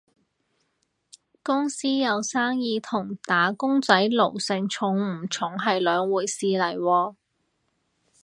[1.43, 7.15] 公司有生意同打工仔奴性重唔重係兩回事嚟喎